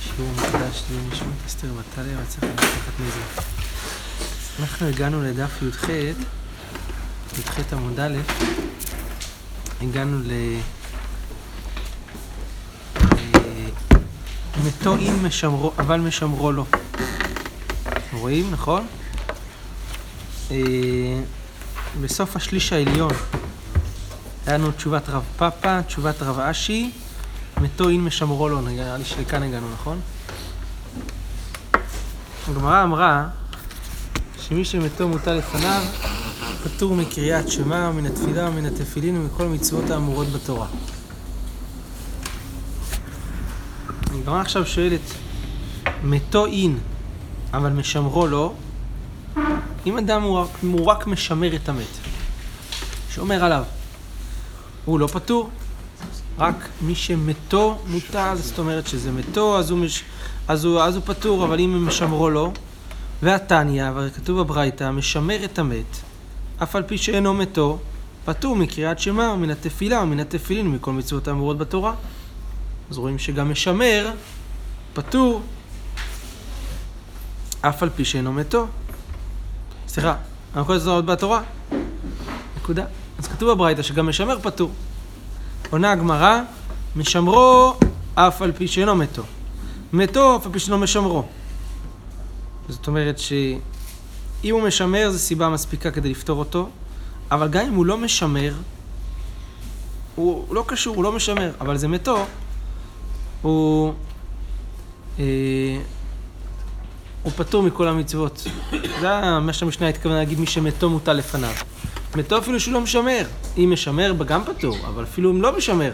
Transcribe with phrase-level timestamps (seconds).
[0.00, 3.42] שיעור מקדש לנשמת אסתר מטליה, וצריך לקחת מזה.
[4.60, 5.88] אנחנו הגענו לדף י"ח,
[7.38, 8.16] י"ח עמוד א',
[9.82, 10.30] הגענו ל...
[12.96, 13.68] אה,
[14.64, 16.64] מתו אם משמרו, אבל משמרו לו.
[18.12, 18.86] רואים, נכון?
[20.50, 20.56] אה,
[22.00, 23.12] בסוף השליש העליון
[24.46, 26.90] היה לנו תשובת רב פאפה, תשובת רב אשי,
[27.64, 30.00] מתו אין משמרו לו, נראה לי שלכאן הגענו, נכון?
[32.48, 33.26] הגמרא אמרה
[34.40, 35.82] שמי שמתו מוטל לפניו
[36.64, 40.66] פטור מקריאת שמע ומן התפילה ומן התפילין ומכל המצוות האמורות בתורה.
[44.14, 45.00] הגמרא עכשיו שואלת,
[46.02, 46.78] מתו אין,
[47.52, 48.52] אבל משמרו לא,
[49.86, 51.94] אם אדם הוא רק, הוא רק משמר את המת,
[53.10, 53.64] שומר עליו,
[54.84, 55.50] הוא לא פטור?
[56.38, 60.02] רק מי שמתו מוטל, זאת אומרת שזה מתו, אז הוא, מש...
[60.48, 62.52] אז הוא, אז הוא פטור, אבל אם משמרו לא,
[63.22, 65.96] והתניא, וכתוב בברייתא, משמר את המת,
[66.62, 67.78] אף על פי שאינו מתו,
[68.24, 71.94] פטור מקריאת שמע ומן התפילה ומן התפילין ומכל מצוות האמורות בתורה.
[72.90, 74.10] אז רואים שגם משמר,
[74.94, 75.42] פטור,
[77.60, 78.66] אף על פי שאינו מתו.
[79.88, 80.14] סליחה,
[80.54, 81.42] המקום הזה עוד בתורה?
[82.56, 82.84] נקודה.
[83.18, 84.70] אז כתוב בברייתא שגם משמר פטור.
[85.70, 86.40] עונה הגמרא,
[86.96, 87.74] משמרו
[88.14, 89.22] אף על פי שאינו מתו.
[89.92, 91.24] מתו אף על פי שאינו משמרו.
[92.68, 96.68] זאת אומרת שאם הוא משמר זו סיבה מספיקה כדי לפתור אותו,
[97.30, 98.54] אבל גם אם הוא לא משמר,
[100.14, 102.26] הוא, לא קשור, הוא לא משמר, אבל זה מתו,
[103.42, 103.92] הוא,
[105.18, 105.24] אה,
[107.22, 108.46] הוא פטור מכל המצוות.
[109.00, 111.54] זה מה שהמשנה התכוונה להגיד, מי שמתו מוטל לפניו.
[112.16, 113.26] מתו אפילו שהוא לא משמר.
[113.58, 115.92] אם משמר, גם פטור, אבל אפילו אם לא משמר,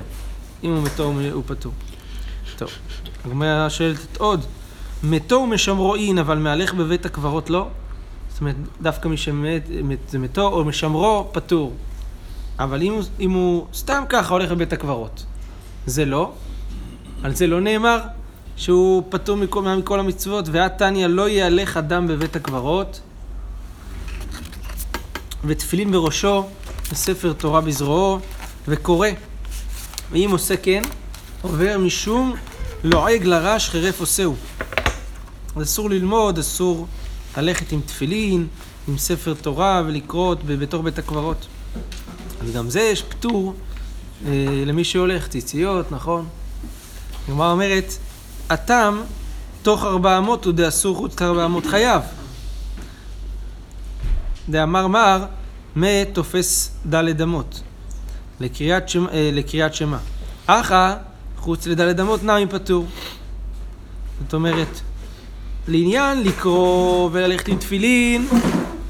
[0.64, 1.72] אם הוא מתו הוא פטור.
[2.56, 2.68] טוב,
[3.24, 4.44] הגמרא שואלת עוד,
[5.02, 7.68] מתו ומשמרו אין, אבל מהלך בבית הקברות לא?
[8.30, 9.62] זאת אומרת, דווקא מי שמת
[10.08, 11.72] זה מתו או משמרו פטור.
[12.58, 15.24] אבל אם אם הוא סתם ככה הולך לבית הקברות,
[15.86, 16.32] זה לא.
[17.22, 17.98] על זה לא נאמר
[18.56, 23.00] שהוא פטור מכל, מכל המצוות, והתניא לא יהלך אדם בבית הקברות,
[25.44, 26.46] ותפילין בראשו,
[26.92, 28.18] וספר תורה בזרועו,
[28.68, 29.08] וקורא.
[30.12, 30.82] ואם עושה כן,
[31.42, 32.34] עובר משום
[32.84, 34.36] לועג לרש חרף עושהו.
[35.56, 36.86] אז אסור ללמוד, אסור
[37.36, 38.46] ללכת עם תפילין,
[38.88, 41.46] עם ספר תורה ולקרות בתוך בית הקברות.
[42.42, 43.54] אז גם זה יש פטור
[44.26, 44.32] אה,
[44.66, 46.26] למי שהולך, ציציות, נכון?
[47.28, 47.92] הגמרא אומרת,
[48.50, 49.00] התם
[49.62, 52.02] תוך ארבע אמות הוא דאסור חוץ לארבע אמות חייב.
[54.48, 55.24] דאמר מר,
[55.76, 57.60] מת תופס דלת אמות
[58.40, 59.98] לקריאת, שמ, אה, לקריאת שמע.
[60.46, 60.94] אחא
[61.38, 62.86] חוץ לדלת אמות נמי פטור.
[64.22, 64.80] זאת אומרת,
[65.68, 68.28] לעניין לקרוא וללכת עם תפילין,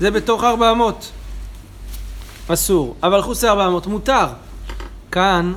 [0.00, 1.10] זה בתוך ארבע אמות.
[2.48, 2.96] אסור.
[3.02, 4.26] אבל חוץ לארבע אמות מותר.
[5.12, 5.52] כאן,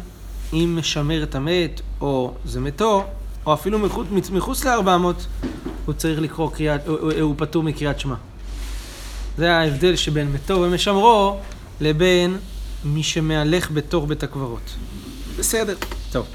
[0.53, 3.03] אם משמר את המת, או זה מתו,
[3.45, 5.27] או אפילו מחוץ, מחוץ לארבע אמות,
[5.85, 8.15] הוא צריך לקרוא קריאת, הוא, הוא פטור מקריאת שמע.
[9.37, 11.37] זה ההבדל שבין מתו ומשמרו
[11.81, 12.37] לבין
[12.85, 14.75] מי שמהלך בתוך בית הקברות.
[15.37, 15.75] בסדר.
[16.11, 16.25] טוב.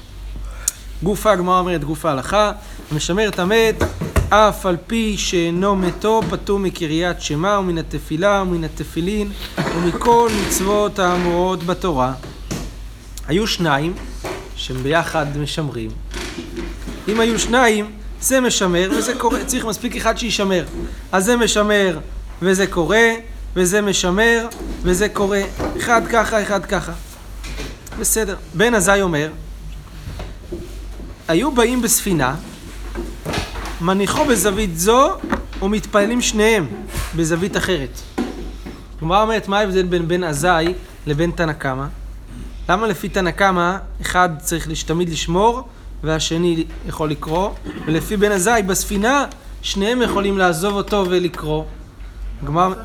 [1.03, 2.51] גופה, הגמרא אומרת גופה הלכה,
[2.91, 3.75] המשמר את המת,
[4.29, 9.31] אף על פי שאינו מתו, פטור מקריאת שמע ומן התפילה ומן התפילין
[9.75, 12.13] ומכל מצוות האמורות בתורה.
[13.27, 13.93] היו שניים
[14.55, 15.89] שהם ביחד משמרים.
[17.07, 20.65] אם היו שניים, זה משמר וזה קורה, צריך מספיק אחד שישמר.
[21.11, 21.99] אז זה משמר
[22.41, 23.07] וזה קורה,
[23.55, 24.47] וזה משמר,
[24.81, 25.41] וזה קורה.
[25.77, 26.91] אחד ככה, אחד ככה.
[27.99, 28.35] בסדר.
[28.53, 29.29] בן עזאי אומר,
[31.27, 32.35] היו באים בספינה,
[33.81, 35.09] מניחו בזווית זו,
[35.61, 36.67] ומתפללים שניהם
[37.15, 37.99] בזווית אחרת.
[38.99, 40.73] כלומר אומרת, מה ההבדל בין בן עזאי
[41.07, 41.85] לבין תנא קמא?
[42.69, 45.67] למה לפי תנא קמא, אחד צריך תמיד לשמור,
[46.03, 47.49] והשני יכול לקרוא,
[47.85, 49.25] ולפי בן עזאי, בספינה,
[49.61, 51.63] שניהם יכולים לעזוב אותו ולקרוא.
[52.43, 52.73] הגמרא...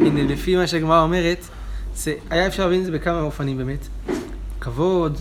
[0.00, 1.38] הנה, לפי מה שהגמרא אומרת,
[1.94, 3.86] זה, היה אפשר להבין את זה בכמה אופנים באמת.
[4.60, 5.20] כבוד,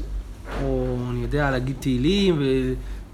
[0.64, 2.42] או אני יודע, להגיד תהילים,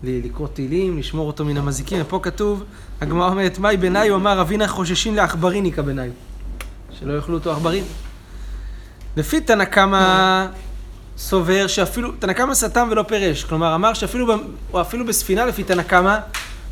[0.03, 2.01] ולקרוא תהילים, לשמור אותו מן המזיקים.
[2.01, 2.63] ופה כתוב,
[3.01, 6.09] הגמרא אומרת, מאי הוא אמר, אבינה חוששים לעכבריניקה בניי.
[6.99, 7.83] שלא יאכלו אותו עכברים.
[9.17, 10.45] לפי תנא קמא
[11.17, 13.43] סובר שאפילו, תנא קמא סתם ולא פירש.
[13.43, 14.35] כלומר, אמר שאפילו
[14.81, 16.17] אפילו בספינה, לפי תנא קמא,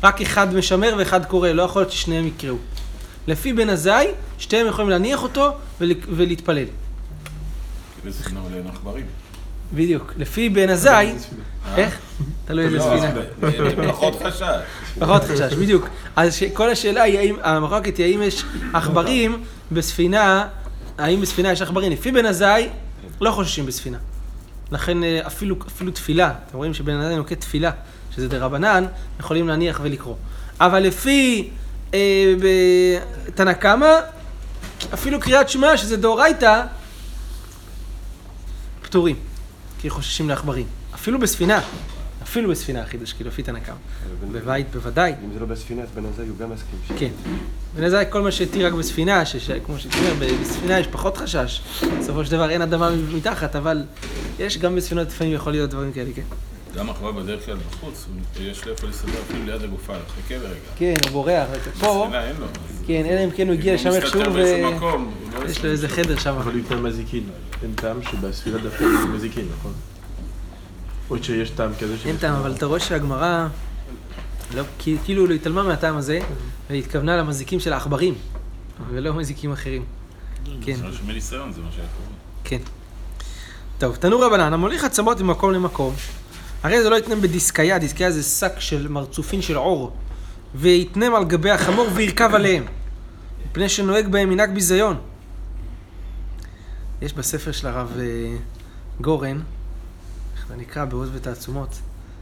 [0.02, 2.56] רק אחד משמר ואחד קורא, לא יכול להיות ששניהם יקראו.
[3.26, 4.06] לפי בן עזאי,
[4.38, 5.92] שתיהם יכולים להניח אותו ול...
[6.08, 6.64] ולהתפלל.
[9.74, 10.12] בדיוק.
[10.16, 11.12] לפי בן עזאי,
[11.76, 11.98] איך?
[12.44, 13.92] תלוי איזה לא, ספינה.
[13.92, 14.42] פחות חשש.
[14.98, 15.88] פחות חשש, בדיוק.
[16.16, 19.42] אז כל השאלה היא, האם, המחלוקת היא האם יש עכברים
[19.72, 20.46] בספינה,
[20.98, 21.92] האם בספינה יש עכברים.
[21.92, 22.68] לפי בן עזאי,
[23.20, 23.98] לא חוששים בספינה.
[24.72, 27.70] לכן אה, אפילו, אפילו תפילה, אתם רואים שבן עזאי נוקט תפילה,
[28.14, 28.84] שזה דה רבנן,
[29.20, 30.14] יכולים להניח ולקרוא.
[30.60, 31.50] אבל לפי
[31.94, 31.98] אה,
[33.34, 34.00] תנא קמא,
[34.94, 36.62] אפילו קריאת שמע, שזה דאורייתא,
[38.82, 39.16] פטורים,
[39.80, 40.66] כי חוששים לעכברים.
[40.94, 41.60] אפילו בספינה,
[42.22, 43.76] אפילו בספינה החידוש, כאילו, לפי תנא קמא.
[44.32, 45.14] בבית בוודאי.
[45.24, 46.98] אם זה לא בספינה, אז בן עזאי הוא גם מסכים.
[46.98, 47.10] כן.
[47.76, 51.62] בן עזאי כל מה שהתיר רק בספינה, שכמו שאתה אומר, בספינה יש פחות חשש.
[52.00, 53.84] בסופו של דבר אין אדמה מתחת, אבל
[54.38, 56.22] יש גם בספינות לפעמים יכול להיות דברים כאלה, כן.
[56.76, 60.48] גם אחווה בדרך כלל בחוץ, הוא- יש לו איפה להסתדר אפילו ליד הגופה, חכה רגע.
[60.76, 61.48] כן, הוא בורח.
[61.80, 62.46] פה, אין לו.
[62.86, 64.48] כן, אלא אם כן הוא הגיע לשם הוא איכשהו הוא לא ויש
[65.50, 65.66] יסתדר.
[65.66, 66.34] לו איזה חדר שם.
[66.34, 67.24] אבל הוא יותר מזיקין.
[67.62, 69.72] אין טעם שבספינה דווקא יש מזיקין, נכון?
[71.10, 73.46] או שיש טעם כזה אין טעם, אבל אתה רואה שהגמרא,
[74.54, 76.18] לא, כי- כאילו לא התעלמה מהטעם הזה,
[76.70, 78.14] והתכוונה למזיקים של העכברים,
[78.90, 79.84] ולא מזיקים אחרים.
[80.64, 80.74] כן.
[80.76, 81.12] זה מה
[81.52, 81.52] שהיה
[81.96, 82.08] קורה.
[82.44, 82.58] כן.
[83.78, 85.94] טוב, תנו רבנן, המוליך עצמות ממקום למקום,
[86.62, 89.96] הרי זה לא יתנם בדיסקיה, דיסקיה זה שק של מרצופין של עור,
[90.54, 92.64] ויתנם על גבי החמור וירכב עליהם,
[93.46, 94.96] מפני שנוהג בהם מנהג ביזיון.
[97.02, 98.36] יש בספר של הרב אה,
[99.00, 99.40] גורן,
[100.36, 101.78] איך זה נקרא, בעוז ותעצומות,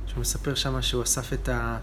[0.06, 1.78] שהוא מספר שם שהוא אסף את, ה,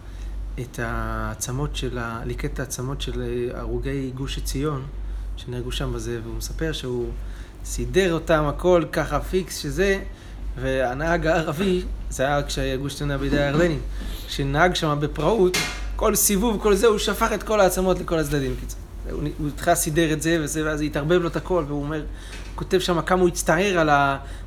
[0.59, 4.85] את העצמות של, ליקט את העצמות של אה, הרוגי גוש עציון,
[5.37, 7.09] שנהרגו שם בזה, והוא מספר שהוא
[7.65, 9.99] סידר אותם הכל ככה פיקס שזה,
[10.61, 13.79] והנהג הערבי, זה היה כשגוש עציון היה בידי הירדנים,
[14.27, 15.57] כשנהג שם בפראות,
[15.95, 18.55] כל סיבוב, כל זה, הוא שפך את כל העצמות לכל הצדדים.
[19.11, 22.03] הוא הוא התחיל סידר את זה וזה, ואז התערבב לו את הכל, והוא אומר,
[22.55, 23.89] כותב שם כמה הוא הצטער על,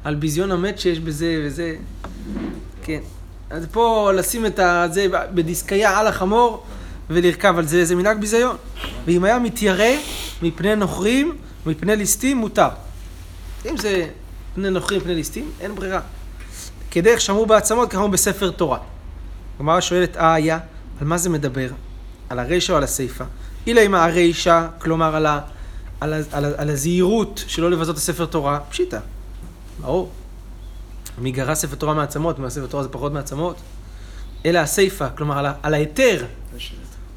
[0.04, 1.76] על ביזיון המת שיש בזה וזה.
[2.82, 3.00] כן.
[3.50, 4.60] אז פה לשים את
[4.90, 6.64] זה בדיסקיה על החמור
[7.10, 8.56] ולרכב על זה, זה מנהג ביזיון.
[9.04, 9.96] ואם היה מתיירא
[10.42, 12.68] מפני נוכרים, מפני ליסטים, מותר.
[13.70, 14.06] אם זה
[14.58, 16.00] פני נוכרים, פני ליסטים, אין ברירה.
[16.90, 18.78] כדרך שמרו בעצמות, ככה בספר תורה.
[19.56, 20.58] הגמרא שואלת, אה היה,
[21.00, 21.68] על מה זה מדבר?
[22.28, 23.24] על הרישא או על הסיפא?
[23.66, 25.40] אילה עם הרישא, כלומר על, ה,
[26.00, 28.98] על, ה, על, ה, על הזהירות שלא לבזות את הספר תורה, פשיטא.
[29.80, 30.10] ברור.
[31.18, 33.56] מי גרע ספר תורה מעצמות, מה ספר תורה זה פחות מעצמות?
[34.46, 36.24] אלא הסיפא, כלומר על, ה- על ההיתר,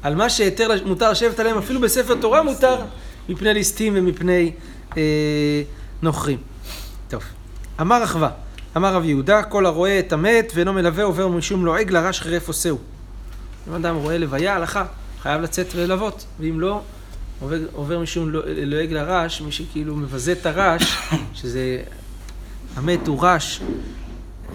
[0.02, 2.76] על מה שהיתר מותר לשבת עליהם, אפילו בספר תורה מותר,
[3.28, 4.52] מפני ליסטים ומפני
[4.96, 5.62] אה,
[6.02, 6.51] נוכרים.
[7.82, 8.30] אמר אחווה,
[8.76, 12.78] אמר רב יהודה, כל הרואה את המת ואינו מלווה עובר משום לועג לרש חרף עושהו.
[13.68, 14.84] אם אדם רואה לוויה, הלכה,
[15.22, 16.80] חייב לצאת וללוות, ואם לא,
[17.40, 20.96] עובר, עובר משום לא- לועג לרש, מי שכאילו מבזה את הרש,
[21.34, 21.82] שזה,
[22.76, 23.60] המת הוא רש,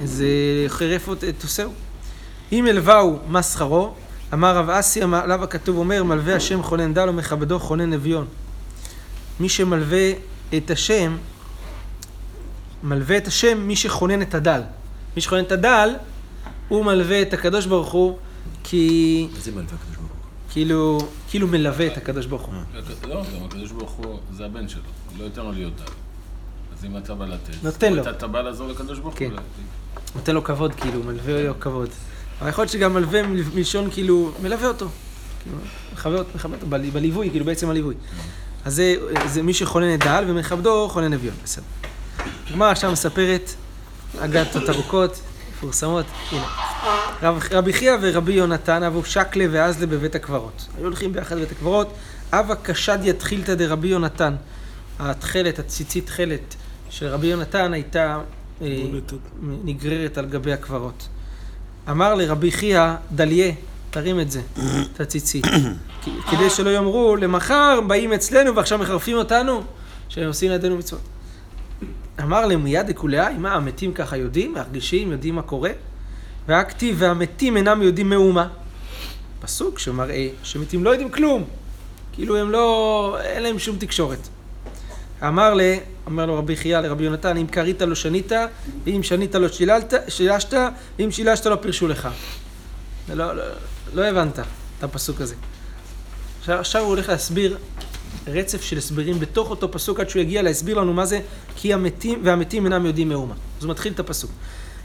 [0.03, 0.27] זה
[0.67, 1.71] חרף את עושהו.
[2.51, 3.93] אם אלוהו מה שכרו,
[4.33, 8.25] אמר רב אסי, עליו הכתוב אומר, מלווה השם חונן דל ומכבדו חונן אביון.
[9.39, 10.11] מי שמלווה
[10.57, 11.17] את השם,
[12.83, 14.61] מלווה את השם מי שכונן את הדל.
[15.15, 15.89] מי שכונן את הדל,
[16.67, 18.17] הוא מלווה את הקדוש ברוך הוא,
[18.63, 20.17] כי מה זה מלווה הקדוש ברוך הוא?
[20.51, 20.97] כאילו,
[21.29, 22.53] כאילו מלווה את הקדוש ברוך הוא.
[23.07, 24.81] לא, גם הקדוש ברוך הוא, זה הבן שלו,
[25.19, 25.91] לא ייתן לו להיות דל.
[26.77, 28.09] אז אם אתה בא לתת, נותן לו.
[28.09, 29.19] אתה בא לעזור לקדוש ברוך הוא.
[29.19, 29.31] כן.
[30.15, 31.89] נותן לו כבוד, כאילו, מלווה לו כבוד.
[32.41, 33.21] אבל יכול להיות שגם מלווה
[33.55, 34.87] מלשון, כאילו, מלווה אותו.
[35.43, 35.57] כאילו,
[35.93, 37.95] מכבד אותו, בליווי, כאילו, בעצם הליווי.
[38.65, 41.65] אז זה, זה מי שכונן את דל, ומכבדו חונן אביון, בסדר.
[42.49, 43.53] הגמרא עכשיו מספרת
[44.19, 45.19] אגדות ארוכות,
[45.51, 46.45] מפורסמות, הנה.
[47.23, 50.67] רב, רבי חייא ורבי יונתן אבו שקלה ואזלה בבית הקברות.
[50.77, 51.93] היו הולכים ביחד לבית הקברות,
[52.33, 54.35] אבא קשד יתחילתא דרבי יונתן.
[54.99, 56.55] התכלת, הציצית תכלת
[56.89, 58.19] של רבי יונתן הייתה
[58.61, 58.67] אה,
[59.41, 61.07] נגררת על גבי הקברות.
[61.89, 63.51] אמר לרבי חייא, דליה,
[63.89, 64.41] תרים את זה,
[64.93, 65.45] את הציצית.
[66.31, 69.63] כדי שלא יאמרו, למחר באים אצלנו ועכשיו מחרפים אותנו,
[70.09, 71.01] שעושים לידינו מצוות.
[72.21, 75.69] אמר להם מיד לכולי, מה, המתים ככה יודעים, מרגישים, יודעים מה קורה?
[76.47, 78.47] והכתיב, והמתים אינם יודעים מאומה.
[79.39, 81.43] פסוק שמראה שמתים לא יודעים כלום.
[82.13, 84.27] כאילו הם לא, אין להם שום תקשורת.
[85.23, 85.61] אמר ל...
[86.05, 88.31] אומר לו רבי חייא לרבי יונתן, אם קרית לא שנית,
[88.83, 90.53] ואם שנית לא שיללת, שילשת,
[90.99, 92.09] ואם שילשת לא פירשו לך.
[93.13, 93.43] לא, לא,
[93.93, 94.39] לא הבנת
[94.79, 95.35] את הפסוק הזה.
[96.47, 97.57] עכשיו הוא הולך להסביר
[98.27, 101.19] רצף של הסברים בתוך אותו פסוק עד שהוא יגיע להסביר לנו מה זה
[101.55, 103.33] כי המתים והמתים אינם יודעים מאומה.
[103.57, 104.31] אז הוא מתחיל את הפסוק.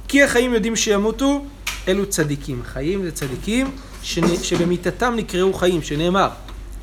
[0.08, 1.44] כי החיים יודעים שימותו,
[1.88, 2.62] אלו צדיקים.
[2.64, 3.70] חיים זה צדיקים
[4.02, 4.42] שנ...
[4.42, 6.28] שבמיתתם נקראו חיים, שנאמר,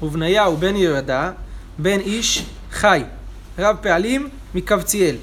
[0.02, 1.32] ובניהו בן יהודה,
[1.78, 3.02] בן איש חי,
[3.60, 5.16] רב פעלים מקבציאל.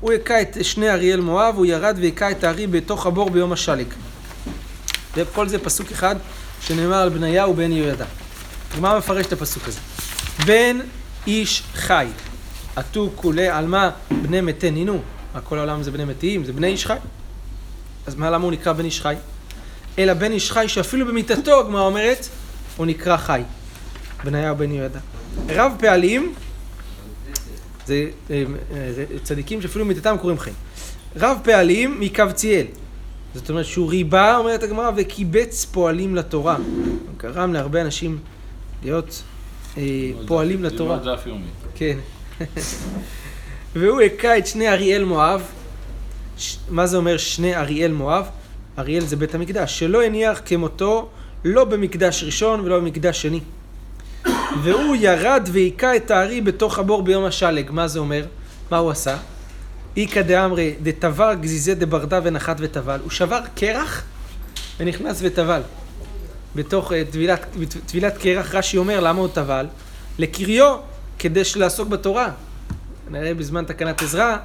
[0.00, 3.86] הוא הכה את שני אריאל מואב, הוא ירד והכה את הארי בתוך הבור ביום השלג.
[5.16, 6.16] וכל זה פסוק אחד
[6.60, 8.04] שנאמר על בניהו בן יהוידע.
[8.74, 9.78] הגמרא מפרש את הפסוק הזה.
[10.46, 10.78] בן
[11.26, 12.06] איש חי,
[12.76, 13.90] עטו כולי על מה
[14.22, 15.02] בני מתי נינו.
[15.34, 16.96] מה כל העולם זה בני מתים, זה בני איש חי.
[18.06, 19.14] אז מה למה הוא נקרא בן איש חי?
[19.98, 22.28] אלא בן איש חי שאפילו במיתתו, הגמרא אומרת,
[22.76, 23.42] הוא נקרא חי.
[24.24, 24.98] בניהו בן יהוידע.
[25.48, 26.34] רב פעלים,
[27.86, 28.44] זה אה,
[28.74, 30.56] אה, צדיקים שאפילו במיתתם קוראים חיים.
[31.16, 32.66] רב פעלים מקבציאל.
[33.34, 36.56] זאת אומרת שהוא ריבה, אומרת הגמרא, וקיבץ פועלים לתורה.
[37.16, 38.18] גרם להרבה אנשים
[38.82, 39.22] להיות
[40.26, 40.96] פועלים לתורה.
[40.96, 41.46] ללמוד דף יומי.
[41.74, 41.98] כן.
[43.76, 45.42] והוא הכה את שני אריאל מואב.
[46.38, 46.56] ש...
[46.68, 48.28] מה זה אומר שני אריאל מואב?
[48.78, 51.08] אריאל זה בית המקדש, שלא הניח כמותו
[51.44, 53.40] לא במקדש ראשון ולא במקדש שני.
[54.62, 57.70] והוא ירד והיכה את הארי בתוך הבור ביום השלג.
[57.70, 58.24] מה זה אומר?
[58.70, 59.16] מה הוא עשה?
[59.96, 63.00] איכא דאמרי דתבר גזיזי דברדה ונחת וטבל.
[63.02, 64.02] הוא שבר קרח
[64.80, 65.60] ונכנס וטבל.
[66.54, 67.46] בתוך אה, טבילת,
[67.86, 69.66] טבילת קרח רש"י אומר למה הוא טבל?
[70.18, 70.76] לקריו
[71.18, 72.30] כדי לעסוק בתורה.
[73.10, 74.36] נראה בזמן תקנת עזרא,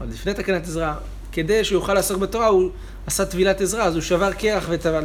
[0.00, 0.92] עוד לפני תקנת עזרא,
[1.32, 2.70] כדי שהוא יוכל לעסוק בתורה הוא
[3.06, 5.04] עשה טבילת עזרא, אז הוא שבר קרח וטבל.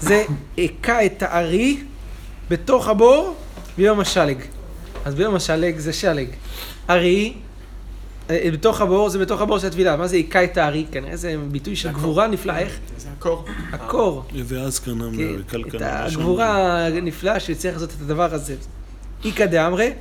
[0.00, 0.24] זה
[0.58, 1.80] הכה את הארי
[2.50, 3.36] בתוך הבור
[3.76, 4.38] ביום השלג.
[5.04, 6.28] אז ביום השלג זה שלג.
[6.90, 7.34] ארי,
[8.52, 9.96] בתוך הבור זה בתוך הבור של הטבילה.
[9.96, 10.86] מה זה היכה את הארי?
[10.92, 12.58] כנראה זה ביטוי של גבורה נפלאה.
[12.58, 12.78] איך?
[12.98, 13.44] זה הקור.
[13.72, 14.24] הקור.
[14.44, 16.04] ואז קנה כן, את וכלכלה.
[16.04, 18.54] הגבורה הנפלאה שהצליח לעשות את הדבר הזה.
[19.24, 19.92] איכא דאמרי,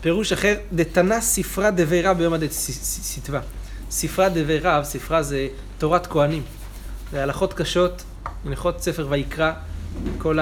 [0.00, 3.40] פירוש אחר, דתנא ספרה דבירה ביום הדסיטבא.
[3.90, 5.48] ספרה דבירה, ספרה זה
[5.78, 6.42] תורת כהנים.
[7.12, 8.02] זה הלכות קשות,
[8.46, 9.52] הלכות ספר ויקרא,
[10.18, 10.38] כל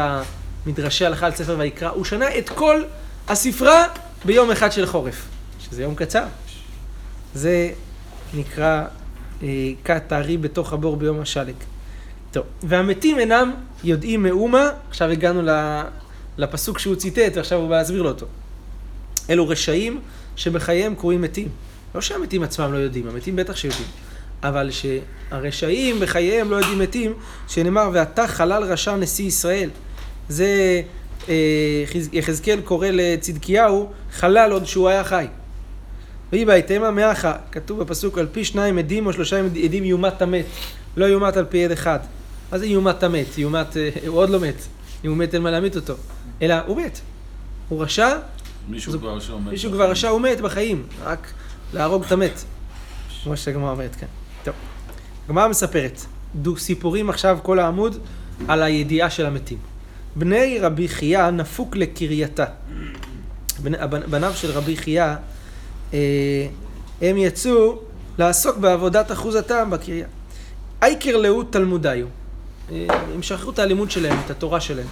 [0.67, 1.89] המדרשי הלכה על ספר ויקרא.
[1.89, 2.83] הוא שנה את כל
[3.29, 3.85] הספרה
[4.25, 5.29] ביום אחד של חורף,
[5.61, 6.25] שזה יום קצר.
[7.35, 7.71] זה
[8.35, 8.85] נקרא
[9.43, 9.49] אה,
[9.85, 11.55] כת הארי בתוך הבור ביום השלג.
[12.33, 13.53] טוב, והמתים אינם
[13.85, 15.43] יודעים מאומה, עכשיו הגענו
[16.39, 18.27] לפסוק שהוא ציטט ועכשיו הוא בא להסביר לו אותו.
[19.31, 20.01] אלו רשעים
[20.37, 21.49] שבחייהם קרויים מתים.
[21.95, 23.89] לא שהמתים עצמם לא יודעים, המתים בטח שיודעים.
[24.43, 27.13] אבל שהרשעים בחייהם לא יודעים מתים,
[27.49, 29.71] שנאמר, ואתה חלל רשע נשיא ישראל.
[30.29, 30.83] זה
[31.29, 31.35] אה,
[31.87, 35.27] חז- יחזקאל קורא לצדקיהו, חלל עוד שהוא היה חי.
[36.33, 40.45] ויהי בהתאמה מאחה, כתוב בפסוק, על פי שניים עדים או שלושה עדים יומת המת,
[40.97, 41.99] לא יומת על פי עד אחד.
[42.53, 43.39] מה זה יומת המת?
[43.39, 44.55] יומת, אה, הוא עוד לא מת.
[45.05, 45.95] אם הוא מת אין מה להמית אותו.
[46.43, 47.01] אלא הוא מת.
[47.69, 48.17] הוא רשע,
[48.69, 49.51] מישהו כבר שעומד.
[49.51, 49.83] מישהו בחיים.
[49.83, 50.83] כבר רשע, הוא מת בחיים.
[51.05, 51.33] רק
[51.75, 52.45] להרוג את המת.
[53.25, 54.09] כמו שהגמרא אומרת כאן.
[54.45, 54.55] טוב.
[55.27, 56.01] הגמרא מספרת,
[56.35, 57.99] דו סיפורים עכשיו כל העמוד
[58.49, 59.59] על הידיעה של המתים.
[60.17, 62.45] בני רבי חייא נפוק לקרייתה.
[63.65, 65.15] הבנ- בניו של רבי חייא,
[65.93, 67.79] הם יצאו
[68.19, 70.07] לעסוק בעבודת אחוזתם בקריה.
[70.83, 72.07] אייקר להו תלמודיו.
[72.73, 74.87] אה, הם שכחו את הלימוד שלהם, את התורה שלהם.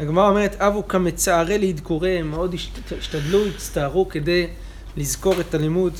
[0.00, 4.46] הגמרא אומרת, אבו כמצערי להדקוריהם, מאוד השת- השתדלו, הצטערו כדי
[4.96, 5.92] לזכור את הלימוד.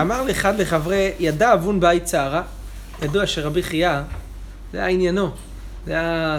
[0.00, 2.42] אמר לאחד לחברי, ידע אבון בית צערה,
[3.02, 4.00] ידוע שרבי חייא,
[4.72, 5.30] זה היה עניינו,
[5.86, 6.38] זה היה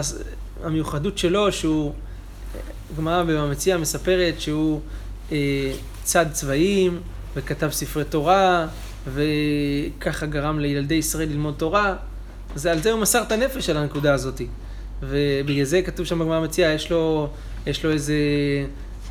[0.64, 1.92] המיוחדות שלו, שהוא,
[2.94, 4.80] הגמרא במציע מספרת שהוא
[5.32, 5.72] אה,
[6.02, 7.00] צד צבעים,
[7.36, 8.66] וכתב ספרי תורה,
[9.14, 11.94] וככה גרם לילדי ישראל ללמוד תורה,
[12.54, 14.40] אז על זה הוא מסר את הנפש על הנקודה הזאת.
[15.02, 16.92] ובגלל זה כתוב שם בגמרא המציע, יש
[17.66, 18.14] יש לו איזה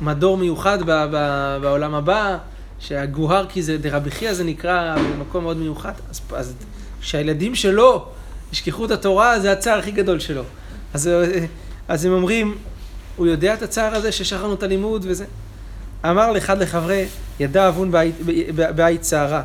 [0.00, 1.16] מדור מיוחד ב, ב,
[1.62, 2.38] בעולם הבא,
[2.78, 5.92] שהגוהר כי זה דרבי חייא זה נקרא במקום מאוד מיוחד.
[6.10, 6.54] אז, אז
[7.00, 8.06] כשהילדים שלו
[8.52, 10.42] ישכחו את התורה, זה הצער הכי גדול שלו.
[10.94, 11.10] אז,
[11.88, 12.58] אז הם אומרים,
[13.16, 15.24] הוא יודע את הצער הזה ששכחנו את הלימוד וזה.
[16.04, 17.06] אמר לאחד לחברי,
[17.40, 17.92] ידע אבון
[18.76, 19.42] בית צערה.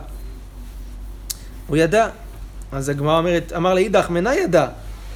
[1.67, 2.09] הוא ידע.
[2.71, 4.67] אז הגמרא אומרת, אמר לאידך, מנה ידע.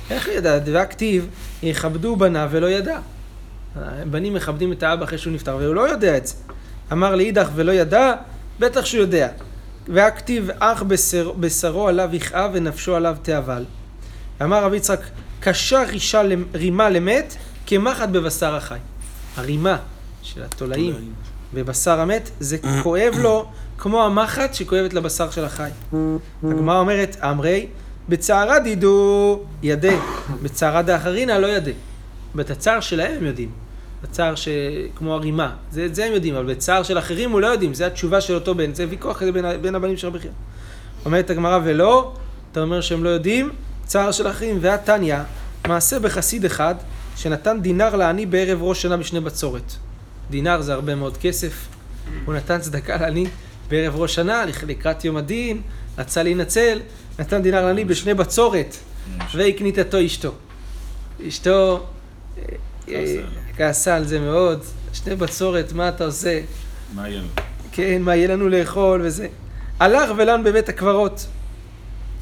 [0.09, 0.59] איך ידע?
[0.65, 1.27] והכתיב,
[1.63, 2.99] יכבדו בניו ולא ידע.
[4.09, 6.35] בנים מכבדים את האבא אחרי שהוא נפטר, והוא לא יודע את זה.
[6.91, 8.13] אמר לאידך ולא ידע,
[8.59, 9.27] בטח שהוא יודע.
[9.87, 13.65] והכתיב, אך בשר, בשרו עליו יכאב ונפשו עליו תאבל.
[14.41, 14.99] אמר רבי יצחק,
[15.39, 16.21] קשה רישה,
[16.53, 17.35] רימה למת,
[17.67, 18.77] כמחט בבשר החי.
[19.37, 19.77] הרימה
[20.21, 21.13] של התולעים
[21.53, 23.45] בבשר המת, זה כואב לו
[23.77, 25.69] כמו המחט שכואבת לבשר של החי.
[26.43, 27.67] הגמרא אומרת, אמרי,
[28.09, 29.93] בצערה דידו ידה,
[30.41, 31.71] בצערה דאחרינא לא ידה.
[32.35, 33.49] בתצער שלהם הם יודעים.
[34.03, 37.87] בצער שכמו הרימה, זה, זה הם יודעים, אבל בצער של אחרים הוא לא יודעים, זה
[37.87, 40.31] התשובה של אותו בן, זה ויכוח כזה בין, בין הבנים של רבי חייא.
[41.05, 42.13] אומרת הגמרא ולא,
[42.51, 43.49] אתה אומר שהם לא יודעים,
[43.85, 45.17] צער של אחרים, והתניא,
[45.67, 46.75] מעשה בחסיד אחד,
[47.15, 49.73] שנתן דינר לעני בערב ראש שנה בשני בצורת.
[50.31, 51.67] דינר זה הרבה מאוד כסף,
[52.25, 53.25] הוא נתן צדקה לעני
[53.69, 55.61] בערב ראש שנה, לק- לקראת יום הדין,
[55.97, 56.79] רצה להינצל,
[57.19, 58.75] נתן דינר לעני בשני בצורת,
[59.35, 60.31] והקניתתו אשתו.
[61.27, 61.83] אשתו
[62.37, 62.43] אה,
[62.89, 63.05] אה,
[63.57, 64.59] כעסה על זה מאוד,
[64.93, 66.41] שני בצורת, מה אתה עושה?
[66.95, 67.27] מה יהיה לו?
[67.71, 69.27] כן, מה יהיה לנו לאכול וזה.
[69.79, 71.25] הלך ולן בבית הקברות.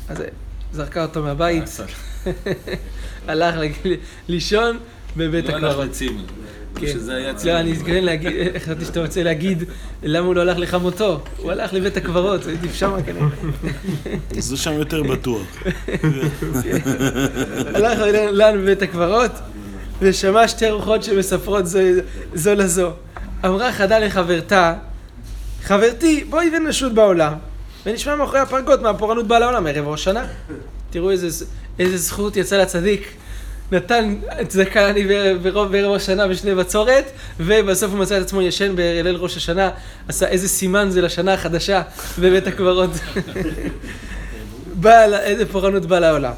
[0.09, 0.25] אז אה,
[0.73, 1.83] זרקה אותו מהבית, עשה-
[3.27, 3.55] הלך
[4.27, 4.77] לישון
[5.17, 5.89] בבית לא הקברות.
[6.75, 6.93] לצימר.
[6.93, 6.99] כן.
[6.99, 7.59] שזה היה לא.
[7.59, 8.31] אני מתכוון להגיד,
[8.63, 9.63] חשבתי שאתה רוצה להגיד
[10.03, 11.19] למה הוא לא הלך לחמותו.
[11.37, 13.27] הוא הלך לבית הקברות, הייתי שמה כנראה.
[14.39, 15.41] זה שם יותר בטוח.
[17.75, 17.99] הלך
[18.31, 19.31] לן בבית הקברות,
[20.01, 21.79] ושמע שתי רוחות שמספרות זו,
[22.33, 22.91] זו לזו.
[23.45, 24.73] אמרה חדה לחברתה,
[25.63, 27.33] חברתי, בואי ונשוט בעולם,
[27.85, 30.25] ונשמע מאחורי הפרגות מהפורענות באה לעולם, ערב ראש שנה.
[30.89, 31.45] תראו איזה,
[31.79, 33.11] איזה זכות יצא לצדיק.
[33.71, 34.15] נתן
[34.47, 35.07] צדקה לעני
[35.43, 37.03] בערב בערב השנה בשני בצורת,
[37.39, 39.69] ובסוף הוא מצא את עצמו ישן בליל ראש השנה,
[40.07, 41.81] עשה איזה סימן זה לשנה החדשה
[42.19, 42.89] בבית הקברות.
[44.81, 46.33] באה, ל- איזה פורענות באה לעולם.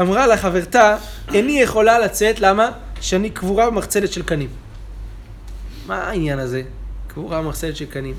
[0.00, 0.96] אמרה לה חברתה,
[1.34, 2.70] איני יכולה לצאת, למה?
[3.00, 4.48] שאני קבורה במחצלת של קנים.
[5.86, 6.62] מה העניין הזה?
[7.06, 8.14] קבורה במחצלת של קנים.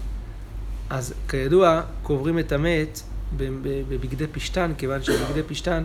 [0.89, 3.01] אז כידוע, קוברים את המת
[3.37, 5.83] בבגדי פשתן, כיוון שבבגדי פשתן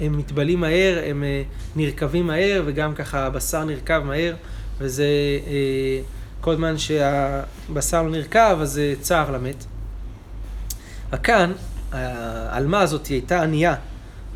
[0.00, 1.42] הם מתבלים מהר, הם אה,
[1.76, 4.34] נרקבים מהר, וגם ככה הבשר נרקב מהר,
[4.78, 5.04] וזה
[5.46, 6.00] אה,
[6.40, 9.64] כל זמן שהבשר לא נרקב, אז זה צער למת.
[11.12, 11.52] רק כאן,
[11.92, 13.74] העלמה הזאת הייתה ענייה,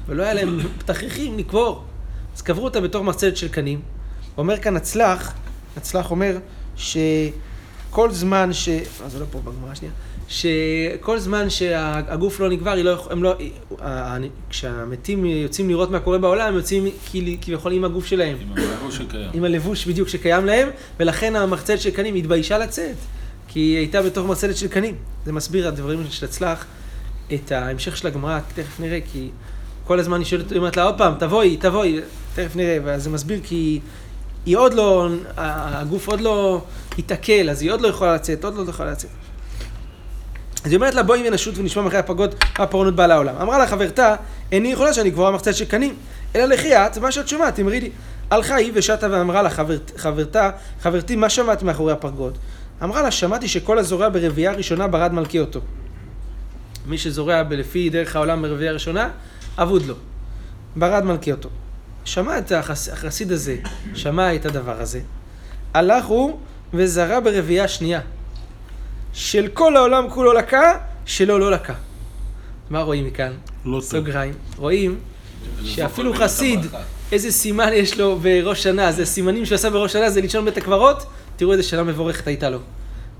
[0.07, 1.85] ולא היה להם תכריכים לקבור.
[2.37, 3.81] אז קברו אותה בתוך מחצלת של קנים.
[4.39, 5.35] אומר כאן הצלח,
[5.77, 6.39] הצלח אומר
[6.77, 8.69] שכל זמן ש...
[8.69, 9.95] אה, זה לא פה בגמרא שנייה.
[10.29, 13.35] שכל זמן שהגוף לא נקבר, היא לא, יכ- הם לא,
[14.51, 16.87] כשהמתים יוצאים לראות מה קורה בעולם, הם יוצאים
[17.43, 18.37] כביכול עם הגוף שלהם.
[18.41, 19.31] עם הלבוש שקיים.
[19.35, 20.69] עם הלבוש בדיוק שקיים להם,
[21.01, 22.95] ולכן המחצלת של קנים התביישה לצאת,
[23.49, 24.95] כי היא הייתה בתוך מחצלת של קנים.
[25.27, 26.65] זה מסביר הדברים של הצלח,
[27.35, 29.29] את ההמשך של הגמרא, תכף נראה, כי
[29.87, 32.01] כל הזמן היא שואלת, היא אומרת לה עוד פעם, תבואי, תבואי,
[32.35, 33.81] תכף נראה, ואז זה מסביר כי
[34.47, 36.63] היא עוד לא, הגוף עוד לא
[36.99, 39.11] התעכל, אז היא עוד לא יכולה לצאת, עוד לא יכולה לצאת.
[40.65, 43.37] אז היא אומרת לה, בואי ונשוט ונשמע מאחורי הפגות מה הפורענות באה לעולם.
[43.43, 44.15] אמרה לה חברתה,
[44.53, 45.95] איני יכולה שאני גבורה מחצלת של קנים,
[46.37, 47.91] אלא לכי את, מה שאת שומעת, אמרי לי.
[48.31, 50.51] הלכה היא ושטה ואמרה לה, חברת, חברתה,
[50.81, 52.39] חברתי, מה שמעת מאחורי הפרגוד?
[52.83, 55.61] אמרה לה, שמעתי שכל הזורע ברבייה הראשונה ברד מלכי אותו.
[56.87, 59.09] מי שזורע לפי דרך העולם ברבייה הראשונה,
[59.57, 59.95] אבוד לו.
[60.77, 61.49] ברד מלכי אותו.
[62.05, 63.57] שמע את החס, החסיד הזה,
[63.95, 65.01] שמע את הדבר הזה.
[65.75, 66.39] הלך הוא
[66.75, 68.01] וזרע ברבייה שנייה.
[69.15, 70.73] של כל העולם כולו לקה,
[71.07, 71.75] שלו לא לקה.
[72.71, 73.33] מה רואים מכאן?
[73.65, 73.83] לא טוב.
[73.83, 74.35] סוגריים.
[74.57, 74.99] רואים
[75.65, 76.61] שאפילו חסיד.
[77.13, 80.57] איזה סימן יש לו בראש שנה, זה סימנים שהוא עשה בראש שנה, זה לישון בית
[80.57, 82.59] הקברות, תראו איזה שאלה מבורכת הייתה לו.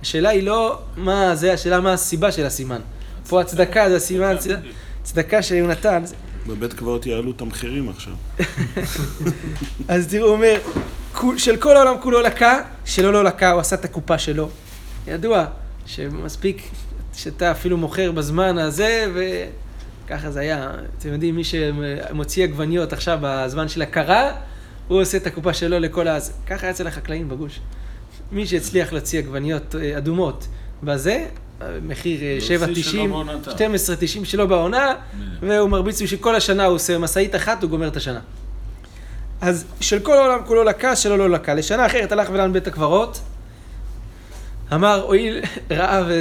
[0.03, 2.81] השאלה היא לא מה זה, השאלה מה הסיבה של הסימן.
[3.29, 4.57] פה הצדקה זה הסימן, צד-
[5.03, 6.03] צדקה שהוא נתן.
[6.47, 8.13] בבית קברות יעלו את המחירים עכשיו.
[9.89, 10.57] אז תראו, הוא אומר,
[11.15, 14.49] "כו- של כל העולם כולו לקה, שלו לא לקה, הוא עשה את הקופה שלו.
[15.07, 15.45] ידוע
[15.87, 16.71] שמספיק
[17.15, 20.71] שאתה אפילו מוכר בזמן הזה, וככה זה היה.
[20.99, 24.33] אתם יודעים, מי שמוציא עגבניות עכשיו בזמן של הקרה,
[24.89, 26.33] הוא עושה את הקופה שלו לכל אז.
[26.47, 27.61] ככה היה אצל החקלאים בגוש.
[28.33, 30.47] מי שהצליח להוציא עגבניות אה, אדומות
[30.83, 31.27] בזה,
[31.63, 33.51] אה, מחיר אה, להוציא שלא 7.90, בעונתה.
[33.51, 34.95] 12.90 שלו בעונה,
[35.41, 38.21] והוא מרביץ בשביל כל השנה, הוא עושה משאית אחת, הוא גומר את השנה.
[39.41, 41.55] אז של כל העולם כולו לקה, שלו לא לקה.
[41.55, 43.21] לשנה אחרת הלך ולן בית הקברות,
[44.73, 46.13] אמר, הואיל ראה ו...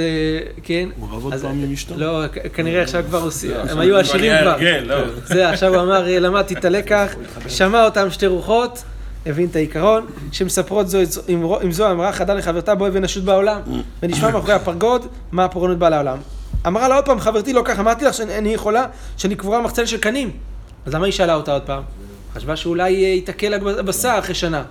[0.62, 0.88] כן.
[0.98, 1.94] הוא רב עוד פעם עם אשתו?
[1.96, 4.50] לא, כנראה עכשיו כבר עושים, לא, הם היו עשירים כבר.
[4.50, 4.96] הרגל, לא.
[5.24, 7.14] זה, עכשיו הוא אמר, "אה, למדתי את הלקח,
[7.48, 8.82] שמע אותם שתי רוחות,
[9.26, 10.98] הבין את העיקרון, שמספרות זו
[11.62, 13.60] עם זו אמרה חדה לחברתה בואי ונשוט בעולם,
[14.02, 16.18] ונשמע מאחורי הפרגוד מה הפורענות באה לעולם.
[16.66, 19.98] אמרה לה עוד פעם, חברתי לא כך, אמרתי לך שאני יכולה, שאני קבורה במחצל של
[19.98, 20.30] קנים.
[20.86, 21.82] אז למה היא שאלה אותה עוד פעם?
[22.34, 24.62] חשבה שאולי ייתקל הבשר אחרי שנה.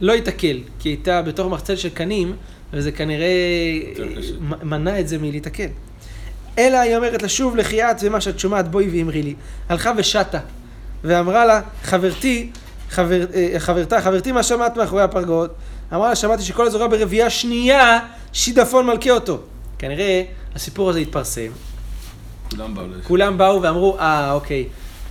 [0.00, 2.36] לא ייתקל, כי הייתה בתוך מחצל של קנים,
[2.74, 3.28] וזה כנראה
[4.62, 5.68] מנע את זה מלהיתקל.
[6.58, 9.34] אלא היא אומרת לה, שוב לכי את ומה שאת שומעת בואי ואמרי לי.
[9.68, 10.38] הלכה ושטה,
[11.04, 12.50] ואמרה לה, חברתי,
[12.90, 15.54] חבר, אה, חברתה, חברתי, מה שמעת מאחורי הפרגות?
[15.92, 17.98] אמרה לה, שמעתי שכל הזורע ברבייה שנייה,
[18.32, 19.40] שידפון מלכה אותו.
[19.78, 20.22] כנראה
[20.54, 21.50] הסיפור הזה התפרסם,
[22.50, 22.84] כולם באו.
[23.02, 24.64] כולם באו ואמרו, אה, אוקיי,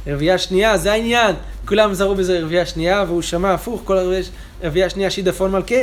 [0.08, 1.36] רבייה שנייה, זה העניין.
[1.68, 3.98] כולם זרו בזה רבייה שנייה, והוא שמע הפוך, כל
[4.64, 5.76] רבייה שנייה שידפון מלכה.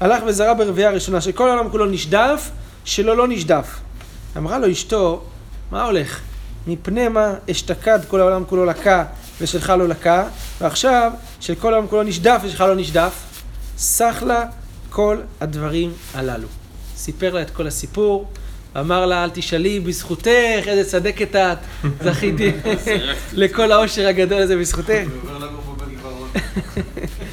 [0.00, 2.50] הלך וזרה ברבייה הראשונה, שכל העולם כולו נשדף,
[2.84, 3.80] שלו לא נשדף.
[4.36, 5.22] אמרה לו אשתו,
[5.70, 6.20] מה הולך?
[6.66, 9.04] מפני מה אשתקד כל העולם כולו לקה
[9.40, 10.24] ושלך לא לקה,
[10.60, 13.12] ועכשיו של כל העולם כולו נשדף ושלך לא נשדף,
[13.78, 14.44] סח לה
[14.90, 16.48] כל הדברים הללו.
[16.96, 18.28] סיפר לה את כל הסיפור,
[18.80, 21.58] אמר לה, אל תשאלי, בזכותך, איזה צדקת את,
[22.04, 22.52] זכיתי
[23.32, 24.90] לכל העושר הגדול הזה בזכותך.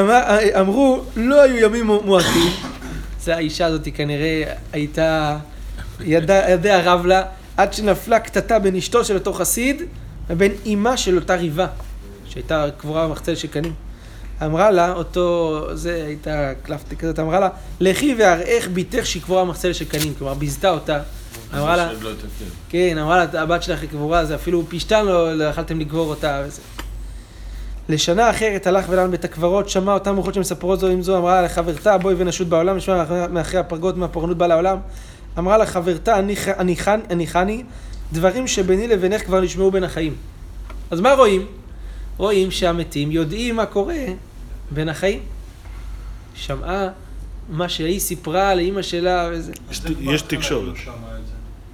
[0.00, 2.52] אמר, אמרו, לא היו ימים מועטים,
[3.20, 5.36] זה האישה הזאת כנראה הייתה,
[6.00, 7.22] ידע, ידע רב לה,
[7.56, 9.82] עד שנפלה קטטה בין אשתו של אותו חסיד
[10.30, 11.66] ובין אימה של אותה ריבה,
[12.28, 13.72] שהייתה קבורה במחצל של קנים.
[14.44, 17.48] אמרה לה, אותו, זה הייתה קלפתי כזאת, אמרה לה,
[17.80, 21.00] לכי ואראך ביתך שהיא קבורה במחצל של קנים, כלומר ביזתה אותה.
[21.54, 22.10] אמרה לה, לא.
[22.68, 26.42] כן, אמרה לה, הבת שלך היא קבורה, זה אפילו פשתן לא, לא יכלתם לקבור אותה
[26.46, 26.60] וזה.
[27.88, 31.42] לשנה אחרת הלך ולן בית הקברות, שמע אותם רוחות שמספרות זו עם זו, אמרה לה
[31.42, 34.78] לחברתה, בואי ונשות בעולם, נשמע מאחרי הפרגות מהפורענות בא לעולם.
[35.38, 37.62] אמרה לה חברתה, הניח- הניחן- הניחני,
[38.12, 40.14] דברים שביני לבינך כבר נשמעו בין החיים.
[40.90, 41.46] אז מה רואים?
[42.16, 43.94] רואים שהמתים יודעים מה קורה
[44.70, 45.20] בין החיים.
[46.34, 46.88] שמעה
[47.48, 49.52] מה שהיא סיפרה לאימא שלה וזה.
[49.70, 50.74] יש- יש תקשורת.
[50.76, 50.84] היא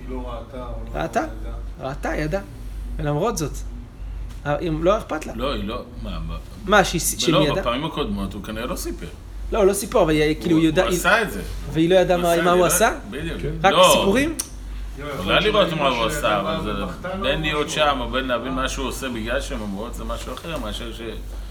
[0.08, 0.56] לא ראתה.
[0.56, 1.20] או לא ראתה?
[1.40, 1.88] ידעה.
[1.88, 2.40] ראתה, ידעה.
[2.96, 3.52] ולמרות זאת,
[4.82, 5.32] לא אכפת לה.
[5.36, 5.82] לא, היא לא...
[6.02, 6.18] מה,
[6.66, 6.84] מה?
[6.84, 7.54] שהיא שהיא לא, ידעה?
[7.56, 9.06] בפעמים הקודמות הוא כנראה לא סיפר.
[9.52, 11.40] לא, לא סיפור, אבל היא- כאילו הוא יודע, הוא עשה את זה.
[11.72, 12.92] והיא לא ידעה הוא מה הוא עשה?
[13.10, 13.38] בדיוק.
[13.64, 14.34] רק לא, סיפורים?
[15.24, 16.70] אולי לראות מה הוא עשה, אבל זה...
[17.22, 20.58] בין להיות שם או בין להבין מה שהוא עושה בגלל שהן אומרות זה משהו אחר
[20.58, 21.00] מאשר ש...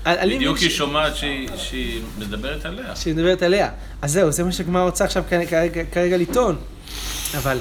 [0.08, 2.96] בדיוק ש- היא שומעת שהיא- מדברת עליה.
[2.96, 3.70] שהיא מדברת עליה.
[4.02, 6.56] אז זהו, זה מה שהגמרא רוצה עכשיו כרגע- כרגע לטעון.
[7.38, 7.58] אבל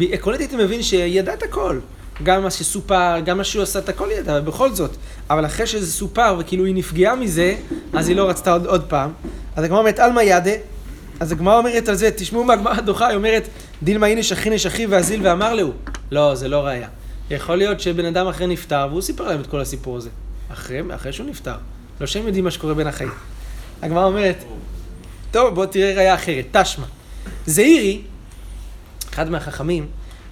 [0.00, 1.78] עקרונית הייתי מבין שהיא ידעה את הכל.
[2.22, 4.96] גם מה שסופר, גם מה שהוא עשה את הכל אבל בכל זאת.
[5.30, 7.56] אבל אחרי שזה סופר וכאילו היא נפגעה מזה,
[7.92, 9.12] אז היא לא רצתה עוד, עוד פעם.
[9.56, 10.50] אז הגמרא אומרת, עלמא ידה.
[11.20, 13.48] אז הגמרא אומרת על זה, תשמעו מהגמרא הדוחה, היא אומרת,
[13.82, 15.72] דילמה הנה שכין אחיו ואזיל ואמר להו.
[16.10, 16.88] לא, זה לא ראייה.
[17.30, 20.10] יכול להיות שבן אדם אחרי נפטר, והוא סיפר להם את כל הסיפור הזה.
[20.52, 21.54] אחרי, אחרי שהוא נפטר.
[22.00, 23.10] לא שהם יודעים מה שקורה בין החיים.
[23.82, 24.44] הגמרא אומרת,
[25.30, 26.86] טוב, בוא תראה ראייה אחרת, תשמע.
[27.46, 28.00] זעירי,
[29.12, 29.86] אחד מהחכמים,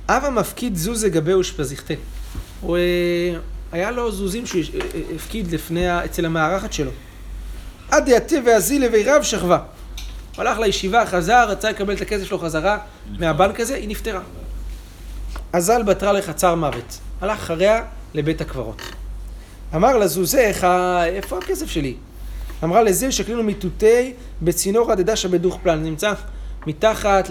[0.08, 1.94] אב המפקיד זוז לגבי אושפזיכתה.
[2.60, 3.38] הוא, אה,
[3.72, 6.90] היה לו זוזים שהוא אה, אה, הפקיד לפני, אצל המארחת שלו.
[7.90, 9.58] עד דעתי ואזילה וירב שכבה.
[10.36, 12.78] הוא הלך לישיבה, חזר, רצה לקבל את הכסף שלו חזרה
[13.18, 14.20] מהבנק הזה, היא נפטרה.
[15.52, 16.98] אזל בתרה לחצר מוות.
[17.20, 17.84] הלך אחריה
[18.14, 18.82] לבית הקברות.
[19.74, 20.66] אמר לזוזך,
[21.06, 21.94] איפה הכסף שלי?
[22.64, 24.12] אמרה לזיל שקלינו מיטוטי
[24.42, 25.82] בצינור הדדשה בדוך פלן.
[25.82, 26.12] נמצא
[26.66, 27.30] מתחת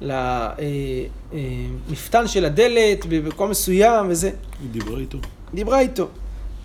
[0.00, 4.30] ל- ל- אה, אה, של הדלת במקום מסוים וזה.
[4.62, 5.18] היא דיברה איתו.
[5.54, 6.08] דיברה איתו.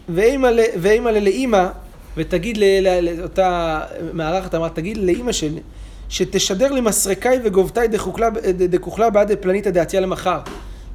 [0.09, 1.67] ואימא לאימא,
[2.17, 2.57] ותגיד
[3.01, 3.81] לאותה
[4.13, 5.59] מארחת, אמרה, תגיד לאימא שלי,
[6.09, 10.39] שתשדר לי מסרקאי וגובתאי דכוכלה- בעד פלניתא דעתיה למחר.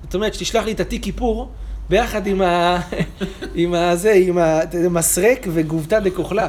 [0.05, 1.49] זאת אומרת, שתשלח לי את התיק כיפור,
[1.91, 2.81] ביחד עם ה...
[3.55, 4.39] עם הזה, עם
[4.87, 6.49] המסרק וגובתא דכוכלה.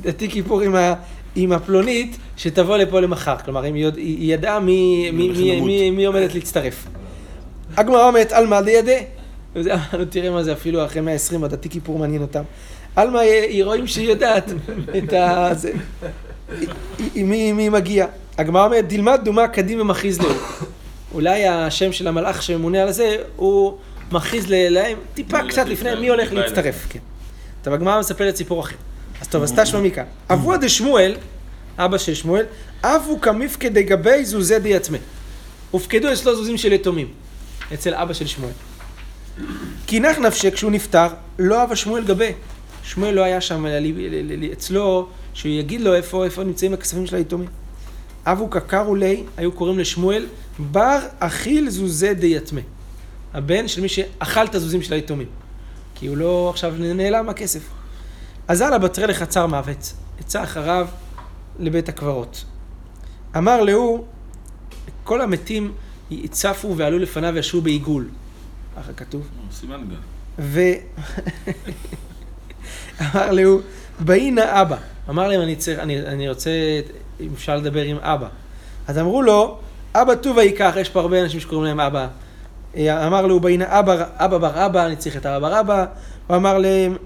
[0.00, 0.94] את התיק כיפור עם ה...
[1.36, 3.36] עם הפלונית, שתבוא לפה למחר.
[3.44, 5.60] כלומר, היא יודע- היא ידעה מי, מי, מי.
[5.60, 6.86] מי, מי עומדת להצטרף.
[7.76, 8.60] הגמרא אומרת, עלמא
[9.56, 12.42] אמרנו, תראה מה זה אפילו אחרי 120, עוד התיק כיפור מעניין אותם.
[12.96, 14.50] עלמא, היא רואים שהיא יודעת
[14.98, 15.48] את ה...
[15.54, 15.70] זה,
[17.14, 18.06] היא- מי, מי מגיע.
[18.38, 20.28] הגמרא אומרת, דלמד דומה קדים ומכריז לו.
[21.14, 23.74] אולי השם של המלאך שממונה על זה, הוא
[24.12, 26.86] מכריז להם טיפה קצת לפני, מי הולך להצטרף.
[26.90, 26.98] כן.
[27.62, 28.76] טוב, הגמרא מספרת סיפור אחר.
[29.20, 30.04] אז טוב, אז תשמע מכאן.
[30.30, 31.16] אבוה דשמואל,
[31.78, 32.44] אבא של שמואל,
[32.82, 34.98] אבו כמפקדי גבי זוזי די עצמי.
[35.70, 37.08] הופקדו אצלו זוזים של יתומים,
[37.74, 38.52] אצל אבא של שמואל.
[39.86, 42.32] כי נח נפשי כשהוא נפטר, לא אהב שמואל גבי.
[42.82, 43.66] שמואל לא היה שם
[44.52, 47.48] אצלו, שהוא יגיד לו איפה, איפה נמצאים הכספים של היתומים.
[48.26, 50.26] אבו קקרו לי, היו קוראים לשמואל,
[50.58, 52.60] בר אכיל זוזי די יתמה.
[53.34, 55.26] הבן של מי שאכל את הזוזים של היתומים.
[55.94, 57.60] כי הוא לא עכשיו נעלם הכסף.
[58.48, 60.88] אז הלאה בתרי לחצר מוות, יצא אחריו
[61.58, 62.44] לבית הקברות.
[63.36, 64.04] אמר להוא,
[65.04, 65.72] כל המתים
[66.30, 68.08] צפו ועלו לפניו וישבו בעיגול.
[68.76, 69.28] ככה כתוב.
[69.52, 69.96] סימן גל.
[70.38, 70.60] ו...
[73.00, 73.60] אמר להוא,
[74.00, 74.76] באי נא אבא.
[75.10, 76.50] אמר להם, אני, צריך, אני, אני רוצה,
[77.20, 78.28] אם אפשר לדבר עם אבא.
[78.88, 79.58] אז אמרו לו,
[79.94, 82.08] אבא טובה ייקח, יש פה הרבה אנשים שקוראים להם אבא.
[83.06, 85.86] אמר לו, באי נא אבא, אבא בר אבא, אני צריך את אבא בר אבא.
[86.26, 86.96] הוא אמר להם,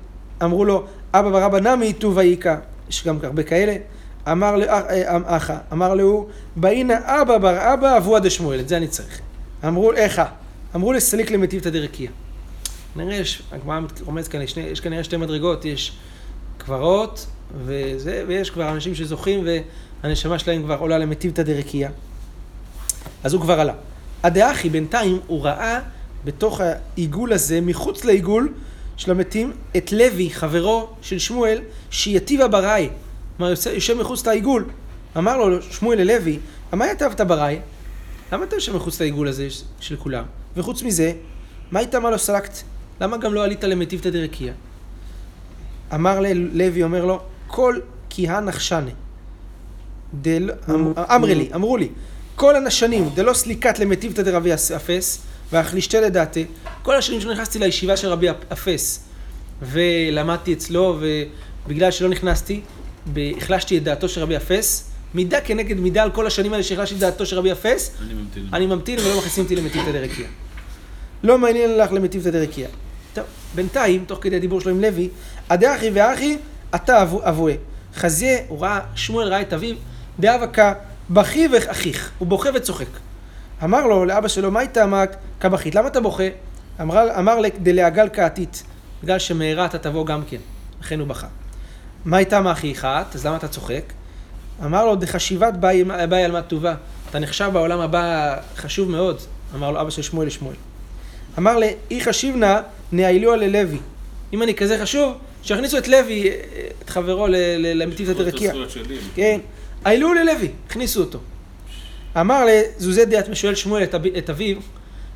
[0.42, 2.56] אמרו לו, אבא בר אבא נמי טובה ייקח.
[2.88, 3.76] יש גם הרבה כאלה.
[4.28, 8.68] אמר לו, אה, אה, אחא, אמר לו, באי נא אבא בר אבא אבוה דשמואל, את
[8.68, 9.20] זה אני צריך.
[9.66, 10.24] אמרו, איכה?
[10.74, 12.10] אמרו לסליק למטיבתא דרקיע.
[12.96, 15.92] נראה, יש, הגמרא רומז כאן, יש, יש כנראה שתי מדרגות, יש
[16.58, 17.26] קברות,
[17.64, 19.48] וזה, ויש כבר אנשים שזוכים
[20.02, 21.88] והנשמה שלהם כבר עולה למטיבתא דרקיע.
[23.24, 23.74] אז הוא כבר עלה.
[24.22, 25.80] הדאחי בינתיים הוא ראה
[26.24, 28.52] בתוך העיגול הזה, מחוץ לעיגול
[29.00, 31.58] של המתים, את לוי, חברו של שמואל,
[31.90, 32.88] שיטיבה בראי.
[33.36, 34.64] כלומר, יושב מחוץ לעיגול.
[35.16, 36.38] אמר לו שמואל ללוי,
[36.72, 37.58] מה יתבת בראי?
[38.32, 39.48] למה אתה יושב מחוץ לעיגול הזה
[39.80, 40.24] של כולם?
[40.56, 41.12] וחוץ מזה,
[41.70, 42.52] מה איתה מה לא סלקת?
[43.00, 44.52] למה גם לא עלית למטיבתא דרקיע?
[45.94, 47.78] אמר לוי, אומר לו, כל
[48.10, 48.92] כיהן נחשני.
[50.14, 50.50] דל...
[50.70, 51.88] אמ- אמרי לי, אמרו לי,
[52.36, 56.44] כל הנשנים, דלא סליקת למטיבתא דרבי אפס, והחלישתי לדעתי,
[56.82, 59.04] כל השנים שלא נכנסתי לישיבה של רבי אפס,
[59.62, 60.98] ולמדתי אצלו,
[61.66, 62.60] ובגלל שלא נכנסתי,
[63.36, 67.00] החלשתי את דעתו של רבי אפס, מידה כנגד מידה על כל השנים האלה שהחלשתי את
[67.00, 68.46] דעתו של רבי אפס, אני ממתין.
[68.52, 70.26] אני ממתין ולא מכניסים אותי למטיבתא דרקיע.
[71.22, 72.68] לא מעניין לך למטיבתא דרקיע.
[73.14, 75.08] טוב, בינתיים, תוך כדי הדיבור שלו עם לוי,
[75.50, 76.36] הדאחי ואחי,
[76.74, 77.52] אתה אבו- אבוה.
[77.96, 79.76] חזיה, הוא ראה, שמואל ראה את אביו,
[80.18, 80.72] באבקה,
[81.10, 82.86] בכי ואחיך, הוא בוכה וצוחק.
[83.64, 85.74] אמר לו, לאבא שלו, מה אמרת כבכית?
[85.74, 86.24] למה אתה בוכה?
[86.80, 88.62] אמר, אמר דלעגל כעתית,
[89.02, 90.36] בגלל שמהרה אתה תבוא גם כן.
[90.80, 91.26] לכן הוא בכה.
[92.04, 93.14] מה איתה מאחי אחת?
[93.14, 93.82] אז למה אתה צוחק?
[94.64, 96.74] אמר לו, דחשיבת באי באי על מה טובה.
[97.10, 99.18] אתה נחשב בעולם הבא חשוב מאוד.
[99.54, 100.54] אמר לו אבא של שמואל לשמואל.
[101.38, 102.60] אמר לי, אי חשיב נא,
[102.92, 103.78] נעילוה ללוי.
[104.32, 106.34] אם אני כזה חשוב, שיכניסו את לוי, אה,
[106.84, 108.50] את חברו ל- ל- למטיבתא זכות דרקיע.
[108.50, 108.98] הזכויות שלי.
[109.14, 109.40] כן.
[109.84, 111.18] העלו ללוי, הכניסו אותו.
[112.16, 114.56] אמר לזוזי דיאת שואל שמואל את אבי- את אביו,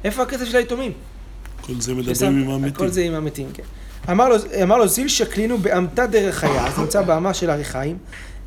[0.04, 0.92] איפה הכסף של היתומים?
[1.60, 2.72] כל זה מדברים עם המתים.
[2.74, 3.62] כל זה עם המתים, כן.
[4.10, 7.98] אמר לו, אמר לו זיל שקלינו באמתא דרך חיה, זה נמצא באמה של הריחיים,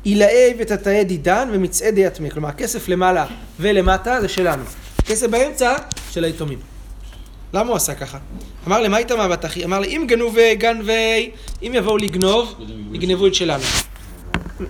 [0.04, 3.26] עילאי ותתאי דידן ומצעי דיתמי, כלומר הכסף למעלה
[3.60, 4.62] ולמטה זה שלנו,
[4.98, 5.74] הכסף באמצע
[6.10, 6.58] של היתומים.
[7.54, 8.18] למה הוא עשה ככה?
[8.66, 9.64] אמר לי, מה איתה מהבת אחי?
[9.64, 11.30] אמר לי, אם גנובי גנבי,
[11.62, 12.54] אם יבואו לגנוב,
[12.92, 13.62] יגנבו את שלנו.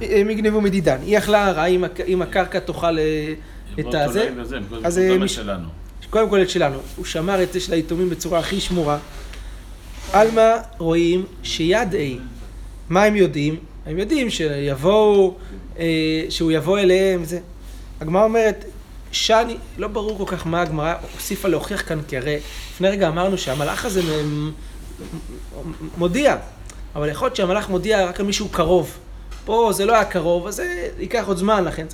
[0.00, 0.96] הם יגנבו מדידן.
[1.06, 3.04] היא אכלה רע, אם הק- אם הקרקע תאכל אה,
[3.80, 4.30] את אותו הזה,
[4.84, 5.16] אז, אה.
[6.10, 6.78] קודם כל את שלנו.
[6.96, 8.98] הוא שמר את זה של היתומים בצורה הכי שמורה.
[10.12, 12.20] עלמא רואים שיד A,
[12.88, 13.56] מה הם יודעים?
[13.86, 15.34] הם יודעים שיבואו,
[15.78, 17.40] אה, שהוא יבוא אליהם, זה.
[18.00, 18.64] הגמרא אומרת,
[19.12, 22.38] שאני, לא ברור כל כך מה הגמרא הוסיפה להוכיח כאן, כי הרי
[22.74, 24.02] לפני רגע אמרנו שהמלאך הזה
[25.98, 26.36] מודיע,
[26.94, 28.98] אבל יכול להיות שהמלאך מודיע רק על מישהו קרוב.
[29.44, 31.86] פה זה לא היה קרוב, אז זה ייקח עוד זמן, לכן.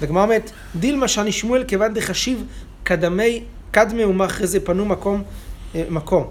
[0.00, 2.44] והגמרא אומרת, דילמה שאני שמואל כיוון דחשיב
[2.82, 5.22] קדמי, קדמי ומאחרי זה פנו מקום,
[5.74, 6.26] אה, מקום.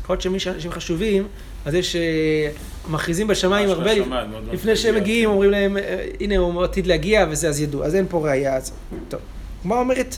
[0.00, 1.26] יכול להיות שמי שאנשים חשובים,
[1.64, 2.50] אז יש, אה,
[2.90, 5.30] מכריזים בשמיים ממש הרבה, בשמיים, מאוד מאוד לפני שהם מגיע, מגיעים.
[5.30, 7.84] אומרים להם, אה, הנה הוא עתיד להגיע וזה, אז ידעו.
[7.84, 8.72] אז אין פה ראייה, אז
[9.08, 9.20] טוב.
[9.60, 10.16] הגמרא אומרת,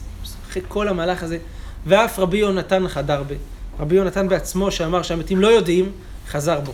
[0.51, 1.39] אחרי כל המהלך הזה,
[1.87, 3.33] ואף רבי יונתן חדר ב.
[3.81, 5.93] רבי יונתן בעצמו, שאמר שהמתים לא יודעים,
[6.29, 6.73] חזר בו.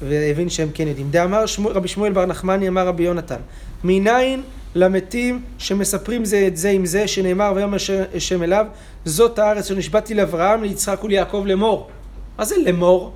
[0.00, 1.10] והבין שהם כן יודעים.
[1.10, 3.40] דאמר שמו, רבי שמואל בר נחמני, אמר רבי יונתן,
[3.84, 4.42] מניין
[4.74, 7.76] למתים שמספרים זה את זה עם זה, שנאמר ויאמר
[8.14, 8.66] השם אליו,
[9.04, 11.90] זאת הארץ שנשבעתי לאברהם, ליצחק וליעקב לאמור.
[12.38, 13.12] מה זה לאמור?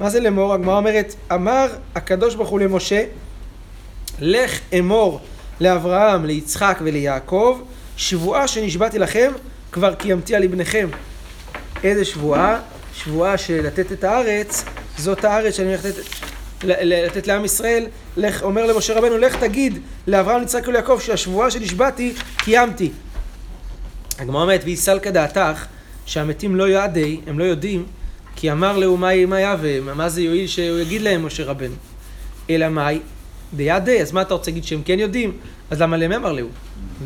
[0.00, 0.54] מה זה לאמור?
[0.54, 3.04] הגמרא אומרת, אמר הקדוש ברוך הוא למשה,
[4.20, 5.20] לך אמור
[5.60, 7.60] לאברהם, ליצחק וליעקב,
[7.96, 9.32] שבועה שנשבעתי לכם,
[9.72, 10.88] כבר קיימתי על לבניכם.
[11.84, 12.60] איזה שבועה?
[12.94, 14.64] שבועה של לתת את הארץ,
[14.98, 16.02] זאת הארץ שאני הולך לתת,
[16.64, 17.86] לתת לעם ישראל.
[18.16, 22.90] לך, אומר למשה רבנו, לך תגיד לאברהם, ליצחק וליעקב שהשבועה שנשבעתי, קיימתי.
[24.18, 25.66] הגמרא אומרת, והיא סלקא דעתך,
[26.06, 27.86] שהמתים לא יעדי, הם לא יודעים,
[28.36, 31.74] כי אמר להו מה יהווה, מה זה יועיל שהוא יגיד להם, משה רבנו.
[32.50, 32.98] אלא מאי?
[33.54, 35.32] דיעדי, אז מה אתה רוצה להגיד שהם כן יודעים?
[35.70, 36.48] אז למה להם אמר להו?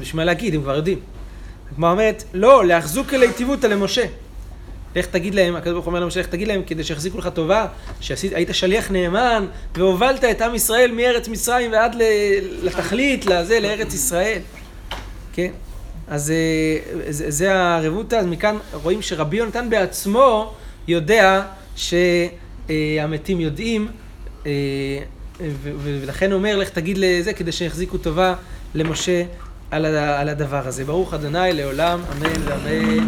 [0.00, 0.98] בשביל מה להגיד, הם כבר יודעים.
[1.72, 4.04] הגמרא אומרת, לא, להחזוק אלי טיבותא למשה.
[4.96, 7.66] לך תגיד להם, הקדוש ברוך הוא אומר למשה, לך תגיד להם כדי שיחזיקו לך טובה,
[8.00, 11.96] שהיית שליח נאמן, והובלת את עם ישראל מארץ מצרים ועד
[12.62, 14.38] לתכלית, לזה, לארץ ישראל.
[15.32, 15.50] כן?
[16.08, 20.54] אז אה, זה, זה הרבותא, אז מכאן רואים שרבי יונתן בעצמו
[20.88, 21.42] יודע
[21.76, 23.88] שהמתים יודעים,
[24.46, 24.52] אה,
[25.40, 28.34] ו- ו- ולכן הוא אומר, לך תגיד לזה כדי שיחזיקו טובה
[28.74, 29.22] למשה
[29.70, 30.84] על הדבר הזה.
[30.84, 32.98] ברוך אדוני לעולם, אמן ואמן.